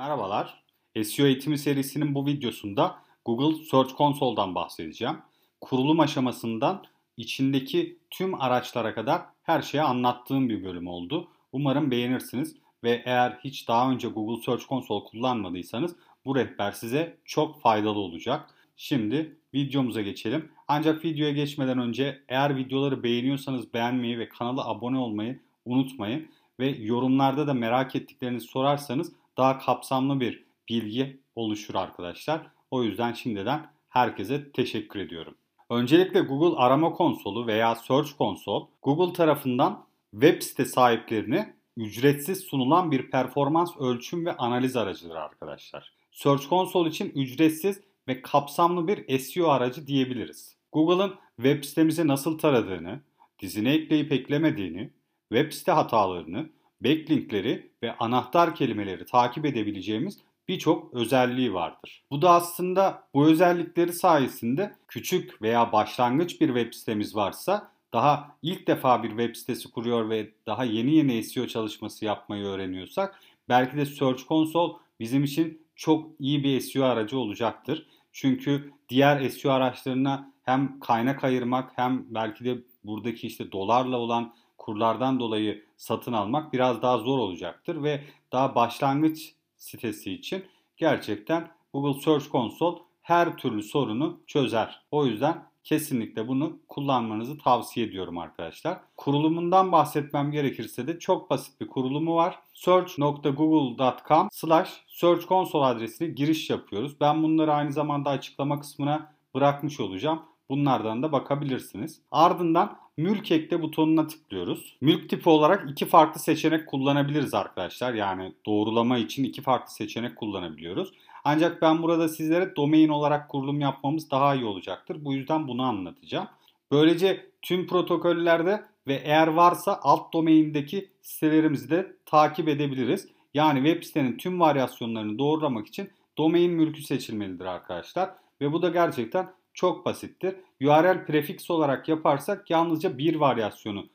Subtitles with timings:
[0.00, 0.62] Merhabalar.
[1.02, 5.16] SEO eğitimi serisinin bu videosunda Google Search Console'dan bahsedeceğim.
[5.60, 6.84] Kurulum aşamasından
[7.16, 11.28] içindeki tüm araçlara kadar her şeyi anlattığım bir bölüm oldu.
[11.52, 17.60] Umarım beğenirsiniz ve eğer hiç daha önce Google Search Console kullanmadıysanız bu rehber size çok
[17.60, 18.54] faydalı olacak.
[18.76, 20.52] Şimdi videomuza geçelim.
[20.68, 26.28] Ancak videoya geçmeden önce eğer videoları beğeniyorsanız beğenmeyi ve kanala abone olmayı unutmayın.
[26.60, 32.46] Ve yorumlarda da merak ettiklerinizi sorarsanız daha kapsamlı bir bilgi oluşur arkadaşlar.
[32.70, 35.34] O yüzden şimdiden herkese teşekkür ediyorum.
[35.70, 43.10] Öncelikle Google arama konsolu veya Search Console Google tarafından web site sahiplerine ücretsiz sunulan bir
[43.10, 45.92] performans ölçüm ve analiz aracıdır arkadaşlar.
[46.12, 50.56] Search Console için ücretsiz ve kapsamlı bir SEO aracı diyebiliriz.
[50.72, 53.00] Google'ın web sitemizi nasıl taradığını,
[53.38, 54.90] dizine ekleyip eklemediğini,
[55.32, 56.50] web site hatalarını,
[56.84, 62.02] backlinkleri ve anahtar kelimeleri takip edebileceğimiz birçok özelliği vardır.
[62.10, 68.66] Bu da aslında bu özellikleri sayesinde küçük veya başlangıç bir web sitemiz varsa daha ilk
[68.66, 73.86] defa bir web sitesi kuruyor ve daha yeni yeni SEO çalışması yapmayı öğreniyorsak belki de
[73.86, 77.86] Search Console bizim için çok iyi bir SEO aracı olacaktır.
[78.12, 84.34] Çünkü diğer SEO araçlarına hem kaynak ayırmak hem belki de buradaki işte dolarla olan
[84.70, 90.44] kurlardan dolayı satın almak biraz daha zor olacaktır ve daha başlangıç sitesi için
[90.76, 94.82] gerçekten Google Search Console her türlü sorunu çözer.
[94.90, 98.80] O yüzden kesinlikle bunu kullanmanızı tavsiye ediyorum arkadaşlar.
[98.96, 102.38] Kurulumundan bahsetmem gerekirse de çok basit bir kurulumu var.
[102.54, 107.00] search.google.com slash search console adresine giriş yapıyoruz.
[107.00, 110.22] Ben bunları aynı zamanda açıklama kısmına bırakmış olacağım.
[110.50, 112.00] Bunlardan da bakabilirsiniz.
[112.10, 114.76] Ardından Mülk ekle butonuna tıklıyoruz.
[114.80, 117.94] Mülk tipi olarak iki farklı seçenek kullanabiliriz arkadaşlar.
[117.94, 120.92] Yani doğrulama için iki farklı seçenek kullanabiliyoruz.
[121.24, 125.04] Ancak ben burada sizlere domain olarak kurulum yapmamız daha iyi olacaktır.
[125.04, 126.28] Bu yüzden bunu anlatacağım.
[126.72, 133.08] Böylece tüm protokollerde ve eğer varsa alt domaindeki sitelerimizi de takip edebiliriz.
[133.34, 138.10] Yani web sitenin tüm varyasyonlarını doğrulamak için domain mülkü seçilmelidir arkadaşlar.
[138.40, 140.34] Ve bu da gerçekten çok basittir.
[140.62, 143.86] URL prefix olarak yaparsak yalnızca bir varyasyonu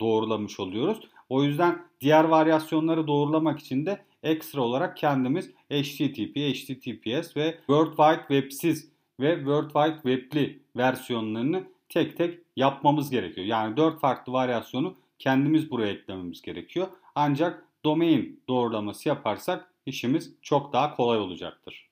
[0.00, 1.00] doğrulamış oluyoruz.
[1.28, 8.20] O yüzden diğer varyasyonları doğrulamak için de ekstra olarak kendimiz HTTP, HTTPS ve World Wide
[8.28, 13.46] Web'siz ve World Wide Web'li versiyonlarını tek tek yapmamız gerekiyor.
[13.46, 16.88] Yani 4 farklı varyasyonu kendimiz buraya eklememiz gerekiyor.
[17.14, 21.91] Ancak domain doğrulaması yaparsak işimiz çok daha kolay olacaktır.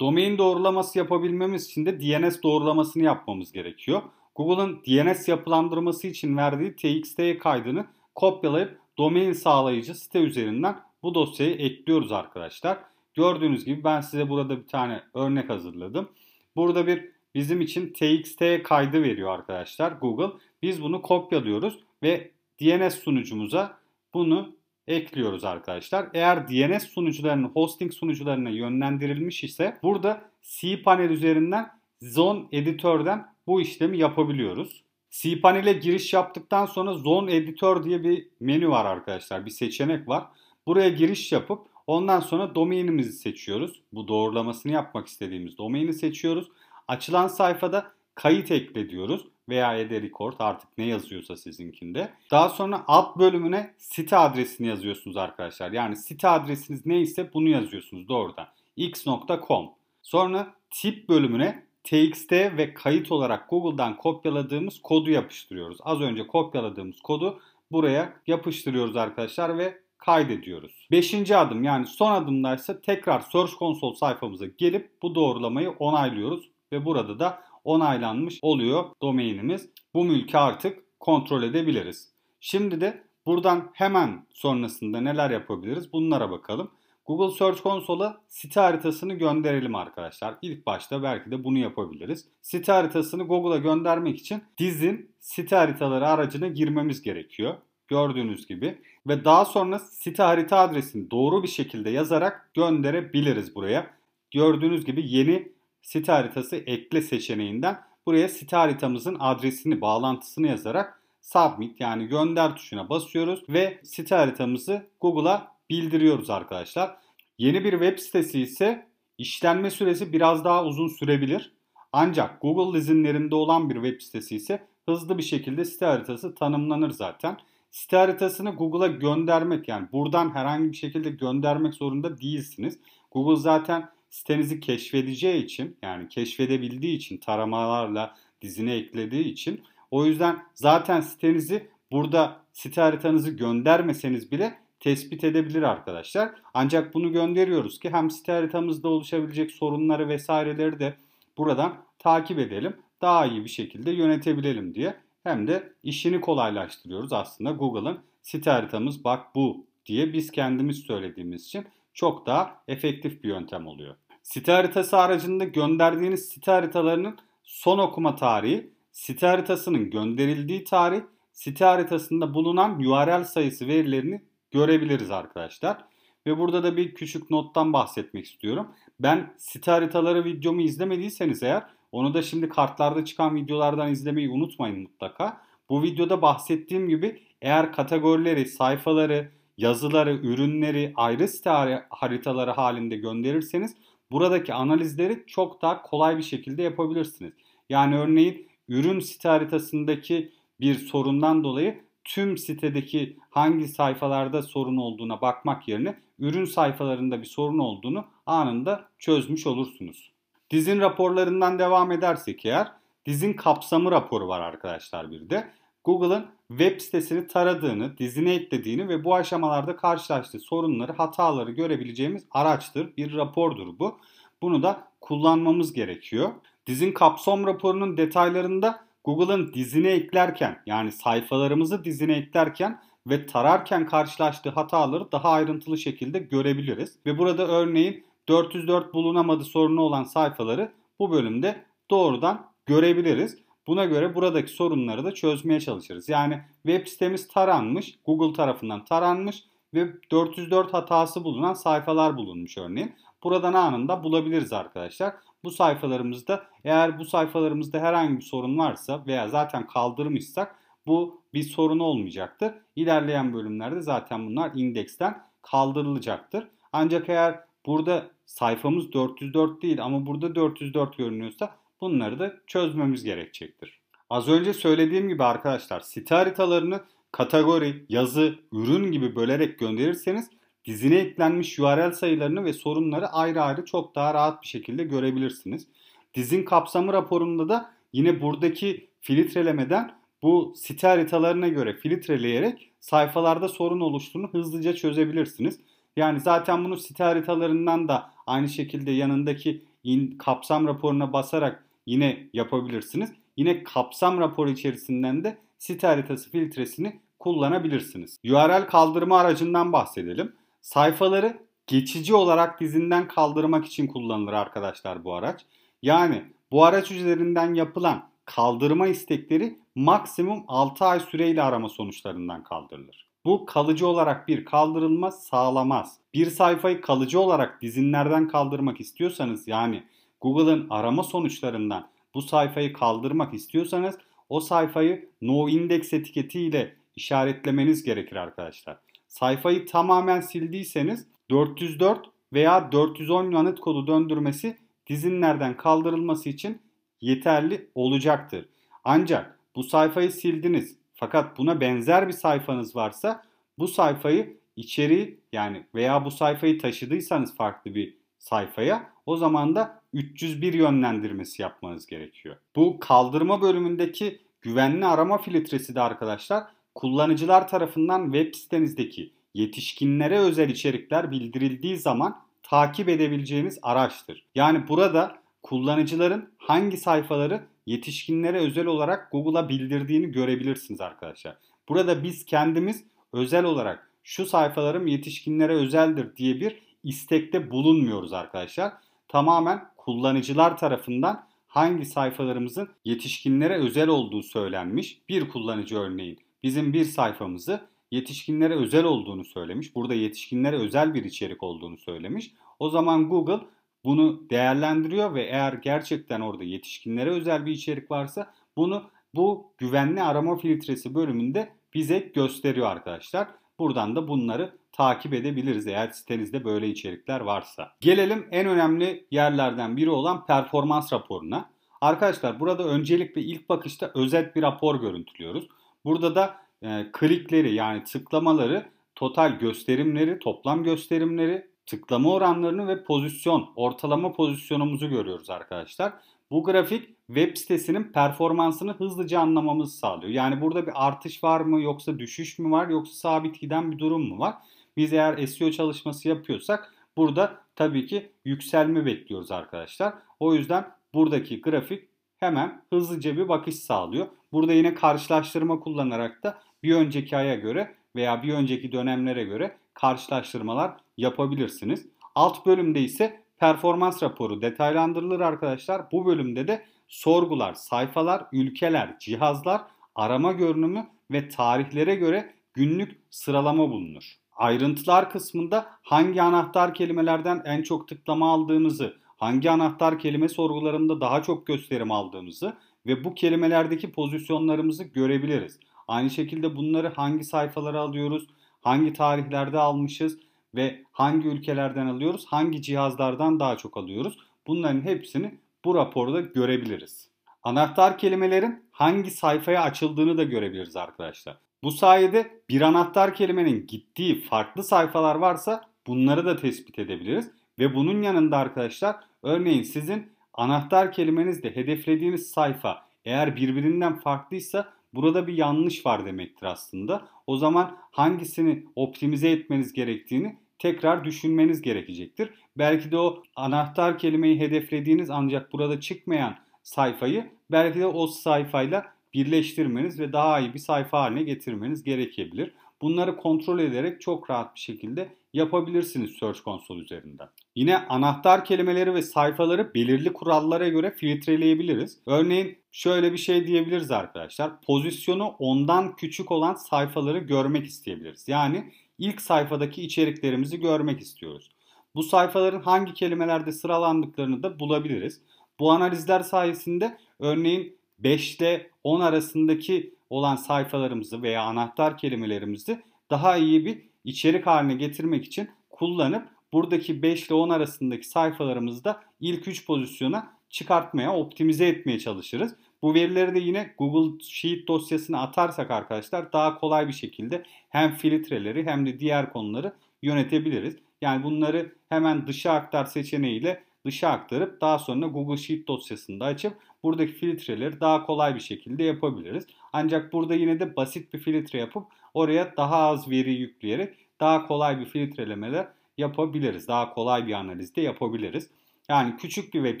[0.00, 4.02] Domain doğrulaması yapabilmemiz için de DNS doğrulamasını yapmamız gerekiyor.
[4.34, 12.12] Google'ın DNS yapılandırması için verdiği TXT kaydını kopyalayıp domain sağlayıcı site üzerinden bu dosyayı ekliyoruz
[12.12, 12.78] arkadaşlar.
[13.14, 16.08] Gördüğünüz gibi ben size burada bir tane örnek hazırladım.
[16.56, 20.36] Burada bir bizim için TXT kaydı veriyor arkadaşlar Google.
[20.62, 22.30] Biz bunu kopyalıyoruz ve
[22.60, 23.78] DNS sunucumuza
[24.14, 24.52] bunu
[24.90, 26.08] ekliyoruz arkadaşlar.
[26.14, 31.70] Eğer DNS sunucularının hosting sunucularına yönlendirilmiş ise burada cPanel üzerinden
[32.02, 34.84] Zone Editör'den bu işlemi yapabiliyoruz.
[35.10, 39.46] cPanel'e giriş yaptıktan sonra Zone Editor diye bir menü var arkadaşlar.
[39.46, 40.24] Bir seçenek var.
[40.66, 43.82] Buraya giriş yapıp ondan sonra domainimizi seçiyoruz.
[43.92, 46.48] Bu doğrulamasını yapmak istediğimiz domaini seçiyoruz.
[46.88, 52.12] Açılan sayfada kayıt ekle diyoruz veya ede record artık ne yazıyorsa sizinkinde.
[52.30, 55.72] Daha sonra alt bölümüne site adresini yazıyorsunuz arkadaşlar.
[55.72, 58.46] Yani site adresiniz neyse bunu yazıyorsunuz doğrudan.
[58.76, 59.70] x.com.
[60.02, 65.78] Sonra tip bölümüne txt ve kayıt olarak Google'dan kopyaladığımız kodu yapıştırıyoruz.
[65.80, 67.40] Az önce kopyaladığımız kodu
[67.72, 70.88] buraya yapıştırıyoruz arkadaşlar ve kaydediyoruz.
[70.90, 77.18] Beşinci adım yani son adımdaysa tekrar Search Console sayfamıza gelip bu doğrulamayı onaylıyoruz ve burada
[77.18, 79.70] da onaylanmış oluyor domainimiz.
[79.94, 82.08] Bu mülkü artık kontrol edebiliriz.
[82.40, 86.70] Şimdi de buradan hemen sonrasında neler yapabiliriz bunlara bakalım.
[87.06, 90.34] Google Search Console'a site haritasını gönderelim arkadaşlar.
[90.42, 92.28] İlk başta belki de bunu yapabiliriz.
[92.42, 97.54] Site haritasını Google'a göndermek için dizin site haritaları aracına girmemiz gerekiyor.
[97.88, 98.78] Gördüğünüz gibi.
[99.06, 103.90] Ve daha sonra site harita adresini doğru bir şekilde yazarak gönderebiliriz buraya.
[104.30, 112.06] Gördüğünüz gibi yeni site haritası ekle seçeneğinden buraya site haritamızın adresini, bağlantısını yazarak submit yani
[112.06, 116.96] gönder tuşuna basıyoruz ve site haritamızı Google'a bildiriyoruz arkadaşlar.
[117.38, 118.86] Yeni bir web sitesi ise
[119.18, 121.52] işlenme süresi biraz daha uzun sürebilir.
[121.92, 127.36] Ancak Google izinlerinde olan bir web sitesi ise hızlı bir şekilde site haritası tanımlanır zaten.
[127.70, 132.78] Site haritasını Google'a göndermek yani buradan herhangi bir şekilde göndermek zorunda değilsiniz.
[133.10, 141.00] Google zaten sitenizi keşfedeceği için yani keşfedebildiği için taramalarla dizine eklediği için o yüzden zaten
[141.00, 146.30] sitenizi burada site haritanızı göndermeseniz bile tespit edebilir arkadaşlar.
[146.54, 150.94] Ancak bunu gönderiyoruz ki hem site haritamızda oluşabilecek sorunları vesaireleri de
[151.38, 152.76] buradan takip edelim.
[153.00, 154.94] Daha iyi bir şekilde yönetebilelim diye.
[155.22, 161.66] Hem de işini kolaylaştırıyoruz aslında Google'ın site haritamız bak bu diye biz kendimiz söylediğimiz için
[161.94, 163.96] çok daha efektif bir yöntem oluyor.
[164.22, 171.00] Site haritası aracında gönderdiğiniz site haritalarının son okuma tarihi, site haritasının gönderildiği tarih,
[171.32, 175.84] site haritasında bulunan URL sayısı verilerini görebiliriz arkadaşlar.
[176.26, 178.68] Ve burada da bir küçük nottan bahsetmek istiyorum.
[179.00, 185.40] Ben site haritaları videomu izlemediyseniz eğer onu da şimdi kartlarda çıkan videolardan izlemeyi unutmayın mutlaka.
[185.68, 193.74] Bu videoda bahsettiğim gibi eğer kategorileri, sayfaları, yazıları, ürünleri ayrı site haritaları halinde gönderirseniz
[194.10, 197.32] buradaki analizleri çok daha kolay bir şekilde yapabilirsiniz.
[197.68, 205.68] Yani örneğin ürün site haritasındaki bir sorundan dolayı tüm sitedeki hangi sayfalarda sorun olduğuna bakmak
[205.68, 210.12] yerine ürün sayfalarında bir sorun olduğunu anında çözmüş olursunuz.
[210.50, 212.72] Dizin raporlarından devam edersek eğer
[213.06, 215.50] dizin kapsamı raporu var arkadaşlar bir de.
[215.84, 222.96] Google'ın web sitesini taradığını, dizine eklediğini ve bu aşamalarda karşılaştığı sorunları, hataları görebileceğimiz araçtır.
[222.96, 223.98] Bir rapordur bu.
[224.42, 226.30] Bunu da kullanmamız gerekiyor.
[226.66, 235.12] Dizin kapsam raporunun detaylarında Google'ın dizine eklerken yani sayfalarımızı dizine eklerken ve tararken karşılaştığı hataları
[235.12, 236.98] daha ayrıntılı şekilde görebiliriz.
[237.06, 243.38] Ve burada örneğin 404 bulunamadı sorunu olan sayfaları bu bölümde doğrudan görebiliriz.
[243.66, 246.08] Buna göre buradaki sorunları da çözmeye çalışırız.
[246.08, 252.94] Yani web sitemiz taranmış, Google tarafından taranmış ve 404 hatası bulunan sayfalar bulunmuş örneğin.
[253.22, 255.14] Buradan anında bulabiliriz arkadaşlar.
[255.44, 260.56] Bu sayfalarımızda eğer bu sayfalarımızda herhangi bir sorun varsa veya zaten kaldırmışsak
[260.86, 262.52] bu bir sorun olmayacaktır.
[262.76, 266.48] İlerleyen bölümlerde zaten bunlar indeksten kaldırılacaktır.
[266.72, 273.80] Ancak eğer burada sayfamız 404 değil ama burada 404 görünüyorsa bunları da çözmemiz gerekecektir.
[274.10, 276.80] Az önce söylediğim gibi arkadaşlar site haritalarını
[277.12, 280.30] kategori, yazı, ürün gibi bölerek gönderirseniz
[280.64, 285.66] dizine eklenmiş URL sayılarını ve sorunları ayrı ayrı çok daha rahat bir şekilde görebilirsiniz.
[286.14, 294.28] Dizin kapsamı raporunda da yine buradaki filtrelemeden bu site haritalarına göre filtreleyerek sayfalarda sorun oluştuğunu
[294.32, 295.60] hızlıca çözebilirsiniz.
[295.96, 303.12] Yani zaten bunu site haritalarından da aynı şekilde yanındaki in, kapsam raporuna basarak yine yapabilirsiniz.
[303.36, 308.18] Yine kapsam raporu içerisinden de site haritası filtresini kullanabilirsiniz.
[308.24, 310.32] URL kaldırma aracından bahsedelim.
[310.60, 315.40] Sayfaları geçici olarak dizinden kaldırmak için kullanılır arkadaşlar bu araç.
[315.82, 323.06] Yani bu araç üzerinden yapılan kaldırma istekleri maksimum 6 ay süreyle arama sonuçlarından kaldırılır.
[323.24, 325.98] Bu kalıcı olarak bir kaldırılma sağlamaz.
[326.14, 329.82] Bir sayfayı kalıcı olarak dizinlerden kaldırmak istiyorsanız yani
[330.20, 338.78] Google'ın arama sonuçlarından bu sayfayı kaldırmak istiyorsanız o sayfayı no index etiketiyle işaretlemeniz gerekir arkadaşlar.
[339.08, 346.62] Sayfayı tamamen sildiyseniz 404 veya 410 yanıt kodu döndürmesi dizinlerden kaldırılması için
[347.00, 348.48] yeterli olacaktır.
[348.84, 353.22] Ancak bu sayfayı sildiniz fakat buna benzer bir sayfanız varsa
[353.58, 360.52] bu sayfayı içeri yani veya bu sayfayı taşıdıysanız farklı bir sayfaya o zaman da 301
[360.52, 362.36] yönlendirmesi yapmanız gerekiyor.
[362.56, 371.10] Bu kaldırma bölümündeki güvenli arama filtresi de arkadaşlar kullanıcılar tarafından web sitenizdeki yetişkinlere özel içerikler
[371.10, 374.26] bildirildiği zaman takip edebileceğiniz araçtır.
[374.34, 381.36] Yani burada kullanıcıların hangi sayfaları yetişkinlere özel olarak Google'a bildirdiğini görebilirsiniz arkadaşlar.
[381.68, 388.72] Burada biz kendimiz özel olarak şu sayfalarım yetişkinlere özeldir diye bir istekte bulunmuyoruz arkadaşlar.
[389.08, 394.98] Tamamen kullanıcılar tarafından hangi sayfalarımızın yetişkinlere özel olduğu söylenmiş.
[395.08, 397.60] Bir kullanıcı örneğin bizim bir sayfamızı
[397.90, 399.74] yetişkinlere özel olduğunu söylemiş.
[399.74, 402.32] Burada yetişkinlere özel bir içerik olduğunu söylemiş.
[402.58, 403.40] O zaman Google
[403.84, 408.82] bunu değerlendiriyor ve eğer gerçekten orada yetişkinlere özel bir içerik varsa bunu
[409.14, 413.28] bu güvenli arama filtresi bölümünde bize gösteriyor arkadaşlar.
[413.60, 417.72] Buradan da bunları takip edebiliriz eğer sitenizde böyle içerikler varsa.
[417.80, 421.50] Gelelim en önemli yerlerden biri olan performans raporuna.
[421.80, 425.48] Arkadaşlar burada öncelikle ilk bakışta özet bir rapor görüntülüyoruz.
[425.84, 434.12] Burada da e, klikleri yani tıklamaları, total gösterimleri, toplam gösterimleri, tıklama oranlarını ve pozisyon, ortalama
[434.12, 435.92] pozisyonumuzu görüyoruz arkadaşlar.
[436.30, 440.12] Bu grafik web sitesinin performansını hızlıca anlamamızı sağlıyor.
[440.12, 444.08] Yani burada bir artış var mı yoksa düşüş mü var yoksa sabit giden bir durum
[444.08, 444.34] mu var?
[444.76, 449.94] Biz eğer SEO çalışması yapıyorsak burada tabii ki yükselme bekliyoruz arkadaşlar.
[450.20, 451.88] O yüzden buradaki grafik
[452.18, 454.06] hemen hızlıca bir bakış sağlıyor.
[454.32, 460.76] Burada yine karşılaştırma kullanarak da bir önceki aya göre veya bir önceki dönemlere göre karşılaştırmalar
[461.00, 461.86] yapabilirsiniz.
[462.14, 465.82] Alt bölümde ise performans raporu detaylandırılır arkadaşlar.
[465.92, 469.62] Bu bölümde de sorgular, sayfalar, ülkeler, cihazlar,
[469.94, 474.16] arama görünümü ve tarihlere göre günlük sıralama bulunur.
[474.36, 481.46] Ayrıntılar kısmında hangi anahtar kelimelerden en çok tıklama aldığımızı, hangi anahtar kelime sorgularında daha çok
[481.46, 485.60] gösterim aldığımızı ve bu kelimelerdeki pozisyonlarımızı görebiliriz.
[485.88, 488.26] Aynı şekilde bunları hangi sayfalara alıyoruz,
[488.60, 490.18] hangi tarihlerde almışız
[490.54, 494.18] ve hangi ülkelerden alıyoruz, hangi cihazlardan daha çok alıyoruz.
[494.46, 497.10] Bunların hepsini bu raporda görebiliriz.
[497.42, 501.36] Anahtar kelimelerin hangi sayfaya açıldığını da görebiliriz arkadaşlar.
[501.62, 507.30] Bu sayede bir anahtar kelimenin gittiği farklı sayfalar varsa bunları da tespit edebiliriz.
[507.58, 515.34] Ve bunun yanında arkadaşlar örneğin sizin anahtar kelimenizde hedeflediğiniz sayfa eğer birbirinden farklıysa burada bir
[515.34, 517.08] yanlış var demektir aslında.
[517.26, 522.30] O zaman hangisini optimize etmeniz gerektiğini tekrar düşünmeniz gerekecektir.
[522.58, 530.00] Belki de o anahtar kelimeyi hedeflediğiniz ancak burada çıkmayan sayfayı belki de o sayfayla birleştirmeniz
[530.00, 532.54] ve daha iyi bir sayfa haline getirmeniz gerekebilir.
[532.82, 537.28] Bunları kontrol ederek çok rahat bir şekilde yapabilirsiniz Search Console üzerinden.
[537.54, 541.98] Yine anahtar kelimeleri ve sayfaları belirli kurallara göre filtreleyebiliriz.
[542.06, 544.60] Örneğin şöyle bir şey diyebiliriz arkadaşlar.
[544.60, 548.28] Pozisyonu ondan küçük olan sayfaları görmek isteyebiliriz.
[548.28, 551.50] Yani ilk sayfadaki içeriklerimizi görmek istiyoruz.
[551.94, 555.20] Bu sayfaların hangi kelimelerde sıralandıklarını da bulabiliriz.
[555.58, 563.64] Bu analizler sayesinde örneğin 5 ile 10 arasındaki olan sayfalarımızı veya anahtar kelimelerimizi daha iyi
[563.64, 569.66] bir içerik haline getirmek için kullanıp buradaki 5 ile 10 arasındaki sayfalarımızı da ilk 3
[569.66, 572.54] pozisyona çıkartmaya, optimize etmeye çalışırız.
[572.82, 578.66] Bu verileri de yine Google Sheet dosyasına atarsak arkadaşlar daha kolay bir şekilde hem filtreleri
[578.66, 580.76] hem de diğer konuları yönetebiliriz.
[581.00, 586.52] Yani bunları hemen dışa aktar seçeneğiyle dışa aktarıp daha sonra Google Sheet dosyasında açıp
[586.82, 589.46] buradaki filtreleri daha kolay bir şekilde yapabiliriz.
[589.72, 594.80] Ancak burada yine de basit bir filtre yapıp oraya daha az veri yükleyerek daha kolay
[594.80, 596.68] bir filtrelemeler yapabiliriz.
[596.68, 598.50] Daha kolay bir analiz de yapabiliriz.
[598.88, 599.80] Yani küçük bir web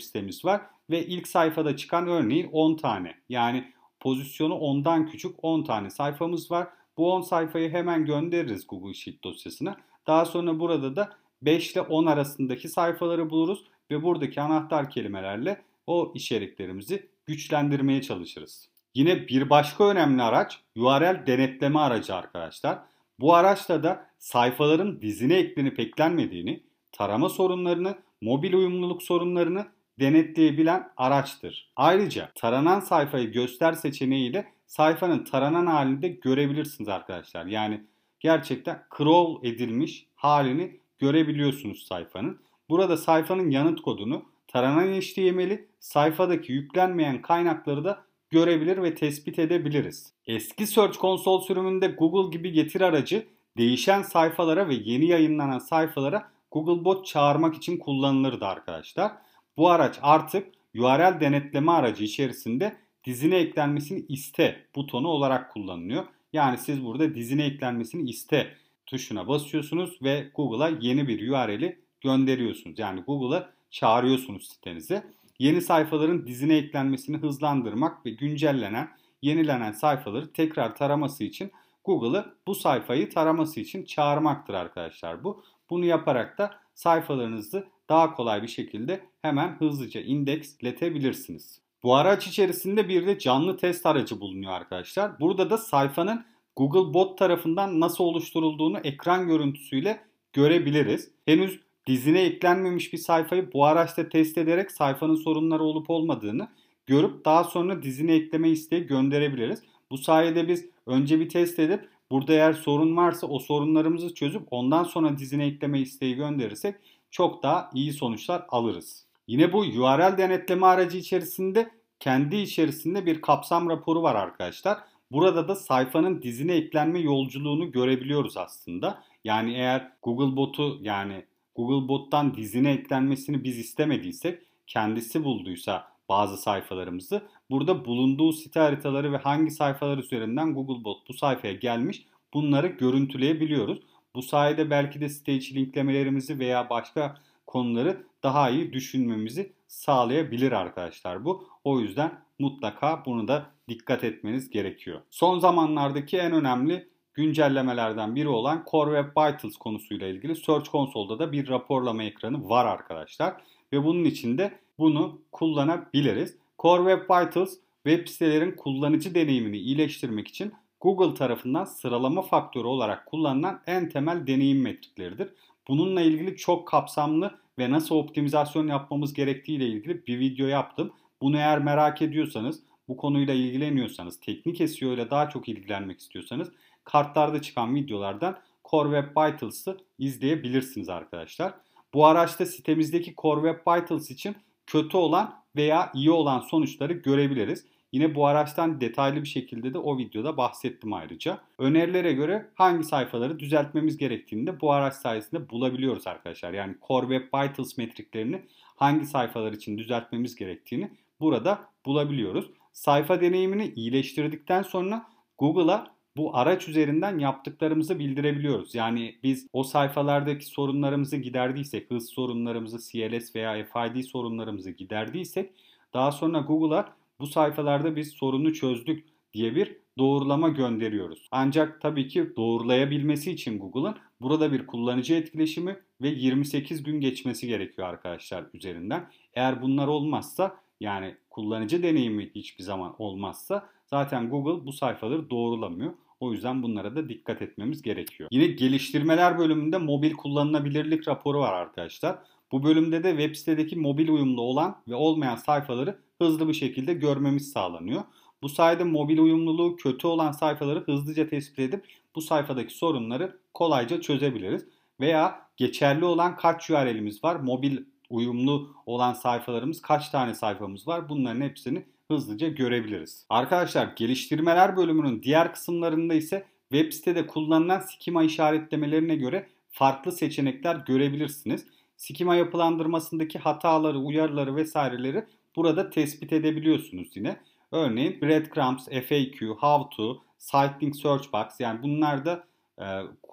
[0.00, 0.60] sitemiz var
[0.90, 3.14] ve ilk sayfada çıkan örneğin 10 tane.
[3.28, 6.68] Yani pozisyonu 10'dan küçük 10 tane sayfamız var.
[6.96, 9.76] Bu 10 sayfayı hemen göndeririz Google Sheet dosyasına.
[10.06, 11.10] Daha sonra burada da
[11.42, 18.68] 5 ile 10 arasındaki sayfaları buluruz ve buradaki anahtar kelimelerle o içeriklerimizi güçlendirmeye çalışırız.
[18.94, 22.78] Yine bir başka önemli araç URL denetleme aracı arkadaşlar.
[23.20, 29.66] Bu araçla da sayfaların dizine eklenip eklenmediğini, tarama sorunlarını, mobil uyumluluk sorunlarını
[30.00, 31.72] denetleyebilen araçtır.
[31.76, 37.46] Ayrıca taranan sayfayı göster seçeneğiyle sayfanın taranan halini de görebilirsiniz arkadaşlar.
[37.46, 37.84] Yani
[38.20, 42.40] gerçekten crawl edilmiş halini görebiliyorsunuz sayfanın.
[42.68, 50.12] Burada sayfanın yanıt kodunu, taranan HTML'i, sayfadaki yüklenmeyen kaynakları da görebilir ve tespit edebiliriz.
[50.26, 57.06] Eski Search Console sürümünde Google gibi getir aracı değişen sayfalara ve yeni yayınlanan sayfalara Googlebot
[57.06, 59.12] çağırmak için kullanılırdı arkadaşlar.
[59.56, 66.04] Bu araç artık URL denetleme aracı içerisinde dizine eklenmesini iste butonu olarak kullanılıyor.
[66.32, 68.54] Yani siz burada dizine eklenmesini iste
[68.86, 72.78] tuşuna basıyorsunuz ve Google'a yeni bir URL'i gönderiyorsunuz.
[72.78, 75.04] Yani Google'a çağırıyorsunuz sitenize.
[75.40, 78.88] Yeni sayfaların dizine eklenmesini hızlandırmak ve güncellenen,
[79.22, 81.52] yenilenen sayfaları tekrar taraması için
[81.84, 85.42] Google'ı bu sayfayı taraması için çağırmaktır arkadaşlar bu.
[85.70, 91.60] Bunu yaparak da sayfalarınızı daha kolay bir şekilde hemen hızlıca indeksletebilirsiniz.
[91.82, 95.20] Bu araç içerisinde bir de canlı test aracı bulunuyor arkadaşlar.
[95.20, 96.24] Burada da sayfanın
[96.56, 100.00] Google Bot tarafından nasıl oluşturulduğunu ekran görüntüsüyle
[100.32, 101.10] görebiliriz.
[101.24, 106.48] Henüz dizine eklenmemiş bir sayfayı bu araçta test ederek sayfanın sorunları olup olmadığını
[106.86, 109.62] görüp daha sonra dizine ekleme isteği gönderebiliriz.
[109.90, 114.84] Bu sayede biz önce bir test edip burada eğer sorun varsa o sorunlarımızı çözüp ondan
[114.84, 116.74] sonra dizine ekleme isteği gönderirsek
[117.10, 119.06] çok daha iyi sonuçlar alırız.
[119.26, 121.70] Yine bu URL denetleme aracı içerisinde
[122.00, 124.78] kendi içerisinde bir kapsam raporu var arkadaşlar.
[125.12, 129.02] Burada da sayfanın dizine eklenme yolculuğunu görebiliyoruz aslında.
[129.24, 131.24] Yani eğer Google botu yani
[131.66, 139.50] Googlebot'tan dizine eklenmesini biz istemediysek kendisi bulduysa bazı sayfalarımızı burada bulunduğu site haritaları ve hangi
[139.50, 143.78] sayfalar üzerinden Googlebot bu sayfaya gelmiş bunları görüntüleyebiliyoruz.
[144.14, 151.24] Bu sayede belki de site içi linklemelerimizi veya başka konuları daha iyi düşünmemizi sağlayabilir arkadaşlar
[151.24, 151.48] bu.
[151.64, 155.00] O yüzden mutlaka bunu da dikkat etmeniz gerekiyor.
[155.10, 156.88] Son zamanlardaki en önemli
[157.20, 162.66] güncellemelerden biri olan Core Web Vitals konusuyla ilgili Search Console'da da bir raporlama ekranı var
[162.66, 163.34] arkadaşlar.
[163.72, 166.36] Ve bunun içinde bunu kullanabiliriz.
[166.58, 167.54] Core Web Vitals
[167.86, 174.62] web sitelerin kullanıcı deneyimini iyileştirmek için Google tarafından sıralama faktörü olarak kullanılan en temel deneyim
[174.62, 175.28] metrikleridir.
[175.68, 180.92] Bununla ilgili çok kapsamlı ve nasıl optimizasyon yapmamız gerektiği ile ilgili bir video yaptım.
[181.22, 186.52] Bunu eğer merak ediyorsanız, bu konuyla ilgileniyorsanız, teknik SEO ile daha çok ilgilenmek istiyorsanız
[186.92, 188.38] kartlarda çıkan videolardan
[188.70, 191.54] Core Web Vitals'ı izleyebilirsiniz arkadaşlar.
[191.94, 197.66] Bu araçta sitemizdeki Core Web Vitals için kötü olan veya iyi olan sonuçları görebiliriz.
[197.92, 201.40] Yine bu araçtan detaylı bir şekilde de o videoda bahsettim ayrıca.
[201.58, 206.52] Önerilere göre hangi sayfaları düzeltmemiz gerektiğini de bu araç sayesinde bulabiliyoruz arkadaşlar.
[206.52, 208.42] Yani Core Web Vitals metriklerini
[208.76, 212.50] hangi sayfalar için düzeltmemiz gerektiğini burada bulabiliyoruz.
[212.72, 215.06] Sayfa deneyimini iyileştirdikten sonra
[215.38, 218.74] Google'a bu araç üzerinden yaptıklarımızı bildirebiliyoruz.
[218.74, 225.50] Yani biz o sayfalardaki sorunlarımızı giderdiysek, hız sorunlarımızı, CLS veya FID sorunlarımızı giderdiysek
[225.94, 231.28] daha sonra Google'a bu sayfalarda biz sorunu çözdük diye bir doğrulama gönderiyoruz.
[231.30, 237.88] Ancak tabii ki doğrulayabilmesi için Google'ın burada bir kullanıcı etkileşimi ve 28 gün geçmesi gerekiyor
[237.88, 239.10] arkadaşlar üzerinden.
[239.34, 245.92] Eğer bunlar olmazsa yani kullanıcı deneyimi hiçbir zaman olmazsa zaten Google bu sayfaları doğrulamıyor.
[246.20, 248.28] O yüzden bunlara da dikkat etmemiz gerekiyor.
[248.32, 252.18] Yine geliştirmeler bölümünde mobil kullanılabilirlik raporu var arkadaşlar.
[252.52, 257.52] Bu bölümde de web sitedeki mobil uyumlu olan ve olmayan sayfaları hızlı bir şekilde görmemiz
[257.52, 258.02] sağlanıyor.
[258.42, 261.84] Bu sayede mobil uyumluluğu kötü olan sayfaları hızlıca tespit edip
[262.14, 264.66] bu sayfadaki sorunları kolayca çözebiliriz.
[265.00, 267.78] Veya geçerli olan kaç URL'imiz var, mobil
[268.10, 273.26] uyumlu olan sayfalarımız kaç tane sayfamız var bunların hepsini hızlıca görebiliriz.
[273.28, 281.66] Arkadaşlar geliştirmeler bölümünün diğer kısımlarında ise web sitede kullanılan skema işaretlemelerine göre farklı seçenekler görebilirsiniz.
[281.96, 285.24] Skema yapılandırmasındaki hataları, uyarıları vesaireleri
[285.56, 287.40] burada tespit edebiliyorsunuz yine.
[287.72, 292.44] Örneğin breadcrumbs, FAQ, how to, site search box yani bunlar da
[292.78, 292.84] e,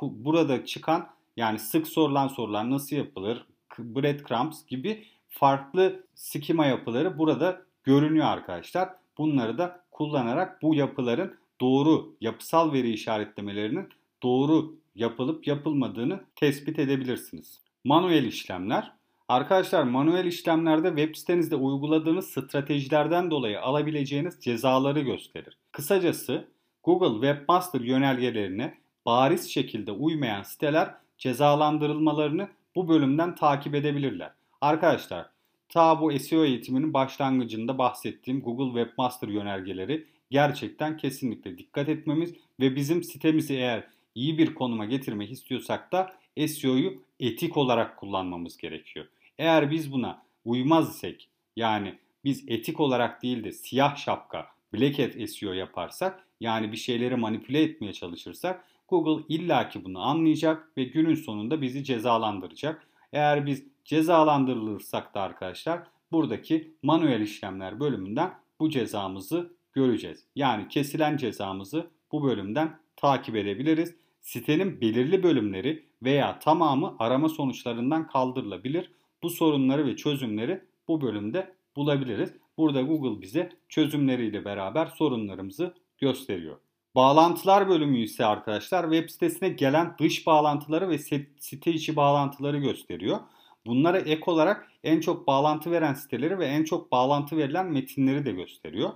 [0.01, 3.45] burada çıkan yani sık sorulan sorular nasıl yapılır,
[3.79, 8.89] breadcrumbs gibi farklı skema yapıları burada görünüyor arkadaşlar.
[9.17, 13.89] Bunları da kullanarak bu yapıların doğru yapısal veri işaretlemelerinin
[14.23, 17.61] doğru yapılıp yapılmadığını tespit edebilirsiniz.
[17.83, 18.91] Manuel işlemler.
[19.27, 25.57] Arkadaşlar manuel işlemlerde web sitenizde uyguladığınız stratejilerden dolayı alabileceğiniz cezaları gösterir.
[25.71, 26.47] Kısacası
[26.83, 34.31] Google Webmaster yönergelerine bariz şekilde uymayan siteler cezalandırılmalarını bu bölümden takip edebilirler.
[34.61, 35.36] Arkadaşlar
[35.69, 43.03] ta bu SEO eğitiminin başlangıcında bahsettiğim Google Webmaster yönergeleri gerçekten kesinlikle dikkat etmemiz ve bizim
[43.03, 46.13] sitemizi eğer iyi bir konuma getirmek istiyorsak da
[46.47, 49.05] SEO'yu etik olarak kullanmamız gerekiyor.
[49.37, 55.29] Eğer biz buna uymaz isek yani biz etik olarak değil de siyah şapka, black hat
[55.29, 61.61] SEO yaparsak yani bir şeyleri manipüle etmeye çalışırsak Google illaki bunu anlayacak ve günün sonunda
[61.61, 62.87] bizi cezalandıracak.
[63.13, 70.23] Eğer biz cezalandırılırsak da arkadaşlar buradaki manuel işlemler bölümünden bu cezamızı göreceğiz.
[70.35, 73.95] Yani kesilen cezamızı bu bölümden takip edebiliriz.
[74.21, 78.91] Sitenin belirli bölümleri veya tamamı arama sonuçlarından kaldırılabilir.
[79.23, 82.33] Bu sorunları ve çözümleri bu bölümde bulabiliriz.
[82.57, 86.57] Burada Google bize çözümleriyle beraber sorunlarımızı gösteriyor.
[86.95, 90.97] Bağlantılar bölümü ise arkadaşlar web sitesine gelen dış bağlantıları ve
[91.39, 93.19] site içi bağlantıları gösteriyor.
[93.67, 98.31] Bunlara ek olarak en çok bağlantı veren siteleri ve en çok bağlantı verilen metinleri de
[98.31, 98.89] gösteriyor.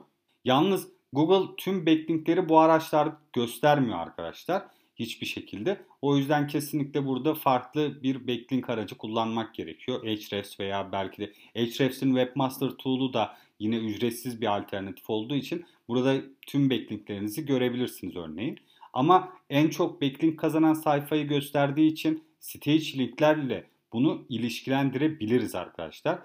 [0.45, 4.63] Yalnız Google tüm backlinkleri bu araçlar göstermiyor arkadaşlar
[4.95, 5.81] hiçbir şekilde.
[6.01, 10.03] O yüzden kesinlikle burada farklı bir backlink aracı kullanmak gerekiyor.
[10.03, 16.21] Ahrefs veya belki de Ahrefs'in Webmaster Tool'u da yine ücretsiz bir alternatif olduğu için burada
[16.47, 18.59] tüm backlinklerinizi görebilirsiniz örneğin.
[18.93, 26.19] Ama en çok backlink kazanan sayfayı gösterdiği için site içi linklerle bunu ilişkilendirebiliriz arkadaşlar.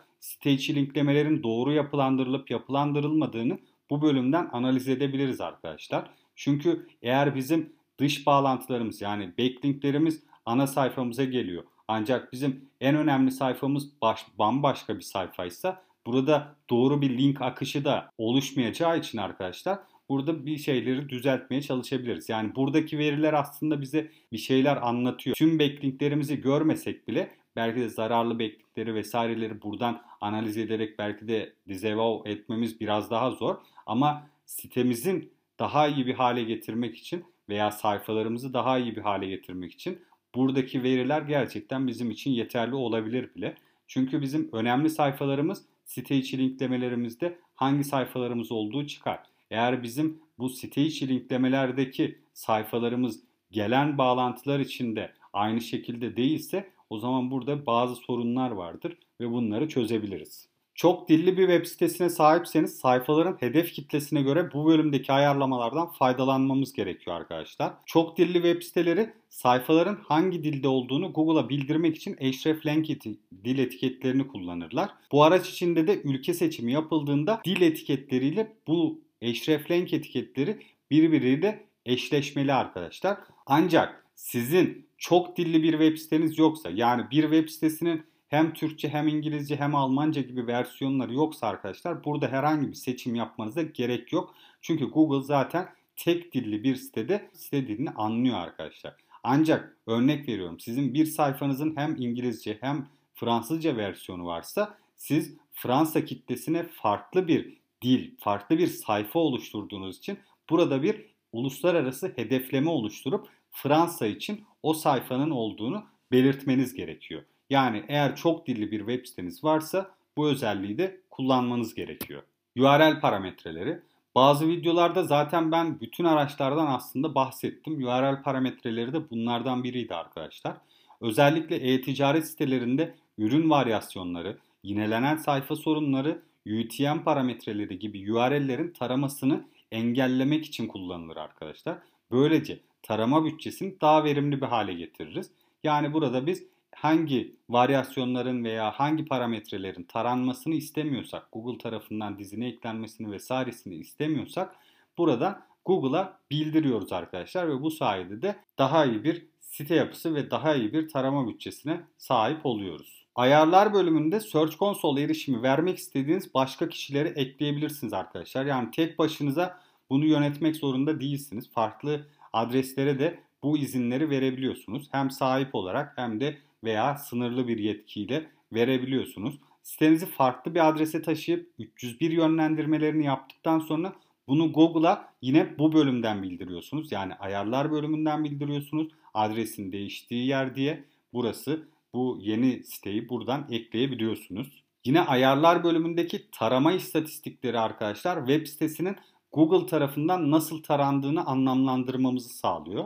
[0.44, 3.58] İçi linklemelerin doğru yapılandırılıp yapılandırılmadığını
[3.90, 6.10] bu bölümden analiz edebiliriz arkadaşlar.
[6.36, 11.64] Çünkü eğer bizim dış bağlantılarımız yani backlinklerimiz ana sayfamıza geliyor.
[11.88, 18.10] Ancak bizim en önemli sayfamız baş, bambaşka bir sayfaysa burada doğru bir link akışı da
[18.18, 22.28] oluşmayacağı için arkadaşlar burada bir şeyleri düzeltmeye çalışabiliriz.
[22.28, 25.36] Yani buradaki veriler aslında bize bir şeyler anlatıyor.
[25.36, 32.30] Tüm backlinklerimizi görmesek bile belki de zararlı backlinkleri vesaireleri buradan analiz ederek belki de disavow
[32.30, 33.56] etmemiz biraz daha zor.
[33.86, 39.72] Ama sitemizin daha iyi bir hale getirmek için veya sayfalarımızı daha iyi bir hale getirmek
[39.72, 40.02] için
[40.34, 43.54] buradaki veriler gerçekten bizim için yeterli olabilir bile.
[43.86, 49.22] Çünkü bizim önemli sayfalarımız site içi linklemelerimizde hangi sayfalarımız olduğu çıkar.
[49.50, 57.30] Eğer bizim bu site içi linklemelerdeki sayfalarımız gelen bağlantılar içinde aynı şekilde değilse o zaman
[57.30, 60.48] burada bazı sorunlar vardır ve bunları çözebiliriz.
[60.76, 67.16] Çok dilli bir web sitesine sahipseniz sayfaların hedef kitlesine göre bu bölümdeki ayarlamalardan faydalanmamız gerekiyor
[67.16, 67.72] arkadaşlar.
[67.86, 74.28] Çok dilli web siteleri sayfaların hangi dilde olduğunu Google'a bildirmek için hreflang eti, dil etiketlerini
[74.28, 74.90] kullanırlar.
[75.12, 80.58] Bu araç içinde de ülke seçimi yapıldığında dil etiketleriyle bu hreflang etiketleri
[80.90, 83.18] birbiriyle eşleşmeli arkadaşlar.
[83.46, 89.08] Ancak sizin çok dilli bir web siteniz yoksa yani bir web sitesinin hem Türkçe hem
[89.08, 94.34] İngilizce hem Almanca gibi versiyonları yoksa arkadaşlar burada herhangi bir seçim yapmanıza gerek yok.
[94.60, 98.94] Çünkü Google zaten tek dilli bir sitede site dilini anlıyor arkadaşlar.
[99.22, 106.62] Ancak örnek veriyorum sizin bir sayfanızın hem İngilizce hem Fransızca versiyonu varsa siz Fransa kitlesine
[106.62, 110.18] farklı bir dil, farklı bir sayfa oluşturduğunuz için
[110.50, 117.22] burada bir uluslararası hedefleme oluşturup Fransa için o sayfanın olduğunu belirtmeniz gerekiyor.
[117.50, 122.22] Yani eğer çok dilli bir web siteniz varsa bu özelliği de kullanmanız gerekiyor.
[122.58, 123.80] URL parametreleri.
[124.14, 127.84] Bazı videolarda zaten ben bütün araçlardan aslında bahsettim.
[127.84, 130.56] URL parametreleri de bunlardan biriydi arkadaşlar.
[131.00, 140.66] Özellikle e-ticaret sitelerinde ürün varyasyonları, yinelenen sayfa sorunları, UTM parametreleri gibi URL'lerin taramasını engellemek için
[140.66, 141.78] kullanılır arkadaşlar.
[142.10, 145.30] Böylece tarama bütçesini daha verimli bir hale getiririz.
[145.64, 146.44] Yani burada biz
[146.74, 154.56] hangi varyasyonların veya hangi parametrelerin taranmasını istemiyorsak, Google tarafından dizine eklenmesini vesairesini istemiyorsak
[154.98, 160.54] burada Google'a bildiriyoruz arkadaşlar ve bu sayede de daha iyi bir site yapısı ve daha
[160.54, 163.06] iyi bir tarama bütçesine sahip oluyoruz.
[163.14, 168.46] Ayarlar bölümünde Search Console erişimi vermek istediğiniz başka kişileri ekleyebilirsiniz arkadaşlar.
[168.46, 171.50] Yani tek başınıza bunu yönetmek zorunda değilsiniz.
[171.50, 174.88] Farklı adreslere de bu izinleri verebiliyorsunuz.
[174.92, 179.38] Hem sahip olarak hem de veya sınırlı bir yetkiyle verebiliyorsunuz.
[179.62, 183.92] Sitenizi farklı bir adrese taşıyıp 301 yönlendirmelerini yaptıktan sonra
[184.28, 186.92] bunu Google'a yine bu bölümden bildiriyorsunuz.
[186.92, 188.88] Yani ayarlar bölümünden bildiriyorsunuz.
[189.14, 194.62] Adresin değiştiği yer diye burası bu yeni siteyi buradan ekleyebiliyorsunuz.
[194.84, 198.96] Yine ayarlar bölümündeki tarama istatistikleri arkadaşlar web sitesinin
[199.36, 202.84] Google tarafından nasıl tarandığını anlamlandırmamızı sağlıyor.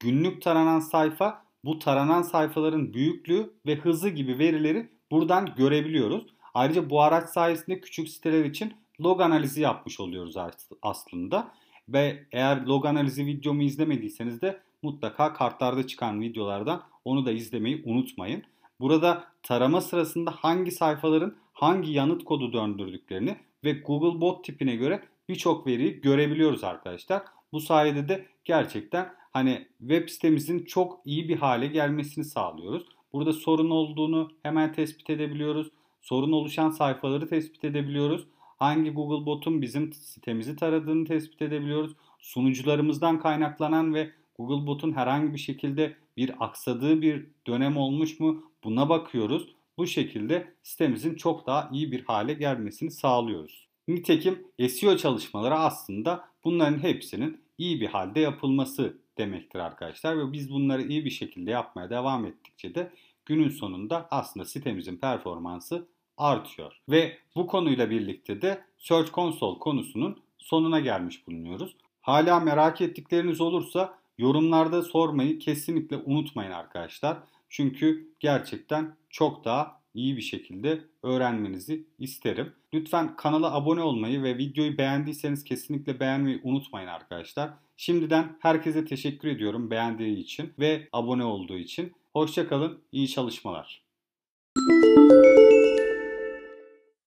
[0.00, 6.26] Günlük taranan sayfa bu taranan sayfaların büyüklüğü ve hızı gibi verileri buradan görebiliyoruz.
[6.54, 10.36] Ayrıca bu araç sayesinde küçük siteler için log analizi yapmış oluyoruz
[10.82, 11.52] aslında.
[11.88, 18.42] Ve eğer log analizi videomu izlemediyseniz de mutlaka kartlarda çıkan videolardan onu da izlemeyi unutmayın.
[18.80, 25.66] Burada tarama sırasında hangi sayfaların hangi yanıt kodu döndürdüklerini ve Google bot tipine göre birçok
[25.66, 27.22] veriyi görebiliyoruz arkadaşlar.
[27.52, 32.86] Bu sayede de gerçekten hani web sitemizin çok iyi bir hale gelmesini sağlıyoruz.
[33.12, 35.70] Burada sorun olduğunu hemen tespit edebiliyoruz.
[36.02, 38.26] Sorun oluşan sayfaları tespit edebiliyoruz.
[38.58, 41.92] Hangi Google botun bizim sitemizi taradığını tespit edebiliyoruz.
[42.18, 48.88] Sunucularımızdan kaynaklanan ve Google botun herhangi bir şekilde bir aksadığı bir dönem olmuş mu buna
[48.88, 49.54] bakıyoruz.
[49.78, 53.68] Bu şekilde sitemizin çok daha iyi bir hale gelmesini sağlıyoruz.
[53.88, 60.82] Nitekim SEO çalışmaları aslında bunların hepsinin iyi bir halde yapılması demektir arkadaşlar ve biz bunları
[60.82, 62.92] iyi bir şekilde yapmaya devam ettikçe de
[63.26, 66.80] günün sonunda aslında sitemizin performansı artıyor.
[66.88, 71.76] Ve bu konuyla birlikte de Search Console konusunun sonuna gelmiş bulunuyoruz.
[72.00, 77.18] Hala merak ettikleriniz olursa yorumlarda sormayı kesinlikle unutmayın arkadaşlar.
[77.48, 82.52] Çünkü gerçekten çok daha iyi bir şekilde öğrenmenizi isterim.
[82.74, 87.50] Lütfen kanala abone olmayı ve videoyu beğendiyseniz kesinlikle beğenmeyi unutmayın arkadaşlar.
[87.76, 91.92] Şimdiden herkese teşekkür ediyorum beğendiği için ve abone olduğu için.
[92.12, 93.83] Hoşçakalın, iyi çalışmalar.